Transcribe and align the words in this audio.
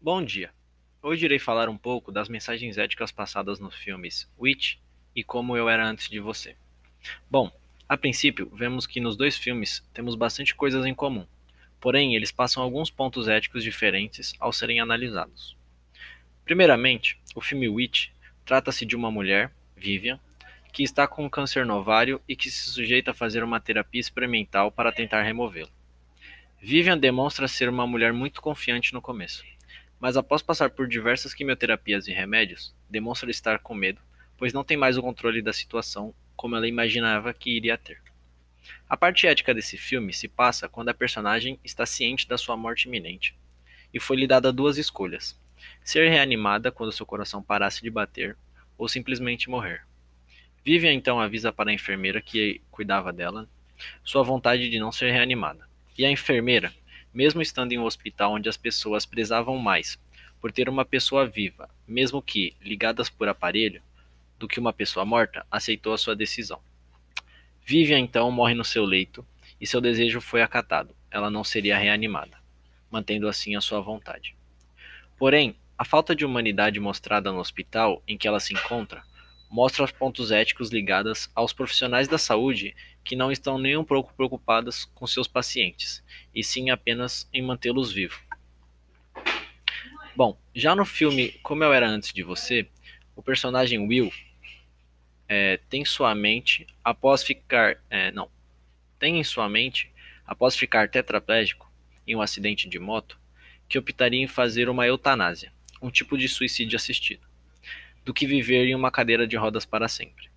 Bom 0.00 0.22
dia! 0.22 0.50
Hoje 1.02 1.24
irei 1.24 1.38
falar 1.38 1.70
um 1.70 1.76
pouco 1.76 2.12
das 2.12 2.28
mensagens 2.28 2.76
éticas 2.76 3.10
passadas 3.10 3.58
nos 3.58 3.74
filmes 3.74 4.30
Witch 4.38 4.76
e 5.16 5.24
Como 5.24 5.56
Eu 5.56 5.70
Era 5.70 5.88
Antes 5.88 6.10
de 6.10 6.20
Você. 6.20 6.54
Bom, 7.30 7.50
a 7.88 7.96
princípio, 7.96 8.48
vemos 8.54 8.86
que 8.86 9.00
nos 9.00 9.16
dois 9.16 9.38
filmes 9.38 9.82
temos 9.94 10.14
bastante 10.14 10.54
coisas 10.54 10.84
em 10.84 10.94
comum, 10.94 11.26
porém 11.80 12.14
eles 12.14 12.30
passam 12.30 12.62
alguns 12.62 12.90
pontos 12.90 13.26
éticos 13.26 13.64
diferentes 13.64 14.34
ao 14.38 14.52
serem 14.52 14.80
analisados. 14.80 15.56
Primeiramente, 16.44 17.18
o 17.34 17.40
filme 17.40 17.66
Witch 17.66 18.10
trata-se 18.44 18.84
de 18.84 18.94
uma 18.94 19.10
mulher, 19.10 19.50
Vivian, 19.74 20.20
que 20.74 20.82
está 20.82 21.08
com 21.08 21.28
câncer 21.28 21.64
no 21.64 21.74
ovário 21.74 22.20
e 22.28 22.36
que 22.36 22.50
se 22.50 22.70
sujeita 22.70 23.12
a 23.12 23.14
fazer 23.14 23.42
uma 23.42 23.58
terapia 23.58 24.00
experimental 24.00 24.70
para 24.70 24.92
tentar 24.92 25.22
removê-lo. 25.22 25.72
Vivian 26.60 26.98
demonstra 26.98 27.48
ser 27.48 27.68
uma 27.68 27.86
mulher 27.86 28.12
muito 28.12 28.42
confiante 28.42 28.92
no 28.92 29.00
começo 29.00 29.42
mas 30.00 30.16
após 30.16 30.42
passar 30.42 30.70
por 30.70 30.86
diversas 30.86 31.32
quimioterapias 31.32 32.06
e 32.06 32.12
remédios, 32.12 32.74
demonstra 32.88 33.30
estar 33.30 33.58
com 33.58 33.74
medo, 33.74 34.00
pois 34.36 34.52
não 34.52 34.64
tem 34.64 34.76
mais 34.76 34.96
o 34.98 35.02
controle 35.02 35.40
da 35.40 35.52
situação 35.52 36.14
como 36.36 36.54
ela 36.54 36.68
imaginava 36.68 37.32
que 37.32 37.50
iria 37.50 37.78
ter. 37.78 38.00
A 38.88 38.96
parte 38.96 39.26
ética 39.26 39.54
desse 39.54 39.76
filme 39.76 40.12
se 40.12 40.28
passa 40.28 40.68
quando 40.68 40.88
a 40.90 40.94
personagem 40.94 41.58
está 41.64 41.86
ciente 41.86 42.28
da 42.28 42.36
sua 42.36 42.56
morte 42.56 42.86
iminente, 42.86 43.36
e 43.92 43.98
foi 43.98 44.16
lhe 44.16 44.26
dada 44.26 44.52
duas 44.52 44.76
escolhas: 44.76 45.38
ser 45.82 46.08
reanimada 46.10 46.70
quando 46.70 46.92
seu 46.92 47.06
coração 47.06 47.42
parasse 47.42 47.82
de 47.82 47.90
bater, 47.90 48.36
ou 48.76 48.88
simplesmente 48.88 49.48
morrer. 49.48 49.86
Vivian 50.64 50.92
então 50.92 51.20
avisa 51.20 51.52
para 51.52 51.70
a 51.70 51.74
enfermeira 51.74 52.20
que 52.20 52.60
cuidava 52.70 53.12
dela 53.12 53.48
sua 54.02 54.22
vontade 54.22 54.68
de 54.68 54.78
não 54.78 54.90
ser 54.90 55.12
reanimada, 55.12 55.68
e 55.96 56.04
a 56.04 56.10
enfermeira, 56.10 56.72
mesmo 57.16 57.40
estando 57.40 57.72
em 57.72 57.78
um 57.78 57.84
hospital 57.84 58.34
onde 58.34 58.46
as 58.46 58.58
pessoas 58.58 59.06
prezavam 59.06 59.56
mais 59.56 59.98
por 60.38 60.52
ter 60.52 60.68
uma 60.68 60.84
pessoa 60.84 61.26
viva, 61.26 61.66
mesmo 61.88 62.20
que 62.20 62.54
ligadas 62.60 63.08
por 63.08 63.26
aparelho, 63.26 63.82
do 64.38 64.46
que 64.46 64.60
uma 64.60 64.70
pessoa 64.70 65.06
morta, 65.06 65.46
aceitou 65.50 65.94
a 65.94 65.98
sua 65.98 66.14
decisão. 66.14 66.60
Vivian 67.64 67.98
então 68.00 68.30
morre 68.30 68.52
no 68.52 68.62
seu 68.62 68.84
leito 68.84 69.26
e 69.58 69.66
seu 69.66 69.80
desejo 69.80 70.20
foi 70.20 70.42
acatado. 70.42 70.94
Ela 71.10 71.30
não 71.30 71.42
seria 71.42 71.78
reanimada, 71.78 72.36
mantendo 72.90 73.28
assim 73.28 73.56
a 73.56 73.62
sua 73.62 73.80
vontade. 73.80 74.36
Porém, 75.16 75.56
a 75.78 75.86
falta 75.86 76.14
de 76.14 76.22
humanidade 76.22 76.78
mostrada 76.78 77.32
no 77.32 77.38
hospital 77.38 78.02
em 78.06 78.18
que 78.18 78.28
ela 78.28 78.40
se 78.40 78.52
encontra 78.52 79.02
mostra 79.50 79.84
os 79.84 79.92
pontos 79.92 80.30
éticos 80.30 80.70
ligados 80.70 81.30
aos 81.34 81.52
profissionais 81.52 82.08
da 82.08 82.18
saúde 82.18 82.74
que 83.04 83.16
não 83.16 83.30
estão 83.30 83.58
nem 83.58 83.76
um 83.76 83.84
pouco 83.84 84.12
preocupados 84.14 84.84
com 84.94 85.06
seus 85.06 85.28
pacientes, 85.28 86.02
e 86.34 86.42
sim 86.42 86.70
apenas 86.70 87.28
em 87.32 87.42
mantê-los 87.42 87.92
vivos. 87.92 88.18
Bom, 90.14 90.36
já 90.54 90.74
no 90.74 90.84
filme 90.84 91.32
Como 91.42 91.62
Eu 91.62 91.72
Era 91.72 91.88
Antes 91.88 92.12
de 92.12 92.22
Você, 92.22 92.68
o 93.14 93.22
personagem 93.22 93.86
Will 93.86 94.12
é, 95.28 95.58
tem 95.68 95.84
sua 95.84 96.14
mente 96.14 96.66
após 96.82 97.22
ficar. 97.22 97.78
É, 97.90 98.10
não. 98.12 98.30
Tem 98.98 99.20
em 99.20 99.24
sua 99.24 99.48
mente, 99.48 99.92
após 100.26 100.56
ficar 100.56 100.88
tetraplégico 100.88 101.70
em 102.06 102.16
um 102.16 102.22
acidente 102.22 102.68
de 102.68 102.78
moto, 102.78 103.18
que 103.68 103.78
optaria 103.78 104.22
em 104.22 104.26
fazer 104.26 104.68
uma 104.68 104.86
eutanásia, 104.86 105.52
um 105.82 105.90
tipo 105.90 106.16
de 106.16 106.28
suicídio 106.28 106.76
assistido 106.76 107.26
do 108.06 108.14
que 108.14 108.24
viver 108.24 108.68
em 108.68 108.74
uma 108.76 108.88
cadeira 108.88 109.26
de 109.26 109.36
rodas 109.36 109.66
para 109.66 109.88
sempre. 109.88 110.30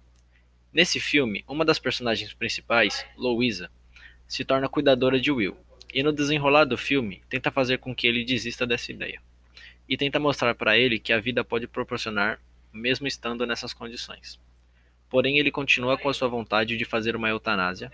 Nesse 0.73 0.99
filme, 0.99 1.45
uma 1.47 1.63
das 1.63 1.77
personagens 1.77 2.33
principais, 2.33 3.05
Louisa, 3.15 3.69
se 4.27 4.43
torna 4.43 4.67
cuidadora 4.67 5.21
de 5.21 5.31
Will, 5.31 5.55
e 5.93 6.01
no 6.01 6.11
desenrolar 6.11 6.65
do 6.65 6.75
filme 6.75 7.21
tenta 7.29 7.51
fazer 7.51 7.77
com 7.77 7.93
que 7.93 8.07
ele 8.07 8.25
desista 8.25 8.65
dessa 8.65 8.91
ideia, 8.91 9.21
e 9.87 9.95
tenta 9.95 10.19
mostrar 10.19 10.55
para 10.55 10.79
ele 10.79 10.97
que 10.97 11.13
a 11.13 11.19
vida 11.19 11.43
pode 11.43 11.67
proporcionar 11.67 12.41
mesmo 12.73 13.05
estando 13.05 13.45
nessas 13.45 13.71
condições. 13.71 14.39
Porém, 15.07 15.37
ele 15.37 15.51
continua 15.51 15.95
com 15.95 16.09
a 16.09 16.13
sua 16.13 16.27
vontade 16.27 16.75
de 16.75 16.85
fazer 16.85 17.15
uma 17.15 17.29
eutanásia, 17.29 17.91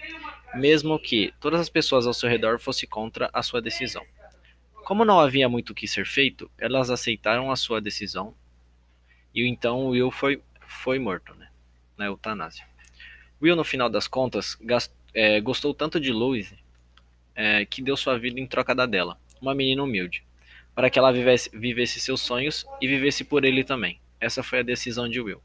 mesmo 0.53 0.97
que 0.97 1.33
todas 1.41 1.59
as 1.59 1.69
pessoas 1.69 2.07
ao 2.07 2.13
seu 2.13 2.29
redor 2.29 2.59
fossem 2.59 2.87
contra 2.87 3.29
a 3.33 3.43
sua 3.43 3.61
decisão. 3.61 4.05
Como 4.85 5.03
não 5.03 5.19
havia 5.19 5.49
muito 5.49 5.71
o 5.71 5.75
que 5.75 5.85
ser 5.85 6.05
feito, 6.05 6.49
elas 6.57 6.89
aceitaram 6.89 7.51
a 7.51 7.57
sua 7.57 7.81
decisão 7.81 8.33
e 9.35 9.47
então 9.47 9.87
Will 9.87 10.09
foi, 10.09 10.41
foi 10.65 10.97
morto, 10.97 11.35
né? 11.35 11.49
Na 11.97 12.05
eutanásia. 12.05 12.65
Will, 13.41 13.55
no 13.55 13.63
final 13.65 13.89
das 13.89 14.07
contas, 14.07 14.55
gast, 14.61 14.93
é, 15.13 15.41
gostou 15.41 15.73
tanto 15.73 15.99
de 15.99 16.11
Louise 16.11 16.57
é, 17.35 17.65
que 17.65 17.81
deu 17.81 17.97
sua 17.97 18.17
vida 18.17 18.39
em 18.39 18.47
troca 18.47 18.73
da 18.73 18.85
dela, 18.85 19.19
uma 19.41 19.53
menina 19.53 19.83
humilde, 19.83 20.23
para 20.73 20.89
que 20.89 20.97
ela 20.97 21.11
vivesse, 21.11 21.49
vivesse 21.53 21.99
seus 21.99 22.21
sonhos 22.21 22.65
e 22.81 22.87
vivesse 22.87 23.25
por 23.25 23.43
ele 23.43 23.63
também. 23.63 23.99
Essa 24.19 24.41
foi 24.41 24.59
a 24.59 24.63
decisão 24.63 25.09
de 25.09 25.19
Will. 25.19 25.41